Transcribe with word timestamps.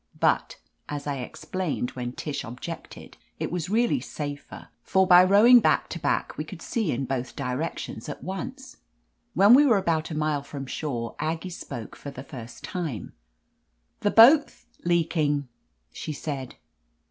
But, 0.19 0.57
as 0.89 1.05
I 1.05 1.17
explained 1.17 1.91
when 1.91 2.13
Tish 2.13 2.43
objected, 2.43 3.17
it 3.37 3.51
was 3.51 3.69
really 3.69 3.99
safer, 3.99 4.69
for 4.81 5.05
by 5.05 5.23
row 5.23 5.45
ing 5.45 5.59
back 5.59 5.89
to 5.89 5.99
back 5.99 6.39
we 6.39 6.43
could 6.43 6.59
see 6.63 6.91
in 6.91 7.05
both 7.05 7.35
direc 7.35 7.77
tions 7.77 8.09
at 8.09 8.23
once. 8.23 8.77
When 9.35 9.53
we 9.53 9.63
were 9.63 9.77
about 9.77 10.09
a 10.09 10.17
mile 10.17 10.41
from 10.41 10.65
shore, 10.65 11.15
Ag 11.19 11.41
gie 11.41 11.49
spoke 11.51 11.95
for 11.95 12.09
the 12.09 12.23
first 12.23 12.63
time. 12.63 13.13
"The 13.99 14.09
boat 14.09 14.47
'th 14.47 14.65
leaking!" 14.85 15.47
she 15.93 16.13
said. 16.13 16.55